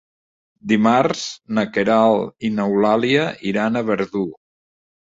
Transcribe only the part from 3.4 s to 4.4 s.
iran a Verdú.